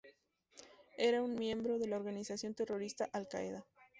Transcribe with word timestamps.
Era 0.97 1.21
un 1.21 1.35
miembro 1.35 1.77
de 1.77 1.85
la 1.87 1.95
organización 1.97 2.55
terrorista 2.55 3.07
Al-Qaeda. 3.13 3.67